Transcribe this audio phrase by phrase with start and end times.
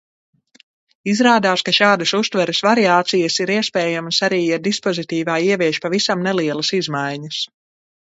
[1.11, 7.49] Izrādās, ka šādas uztveres variācijas ir iespējams arī, ja dispozitīvā ievieš pavisam nelielas izmaiņas.